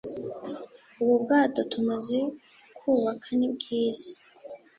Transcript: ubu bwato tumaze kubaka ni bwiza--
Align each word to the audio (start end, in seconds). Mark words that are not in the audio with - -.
ubu 1.01 1.15
bwato 1.23 1.61
tumaze 1.71 2.19
kubaka 2.77 3.27
ni 3.37 3.47
bwiza-- 3.53 4.17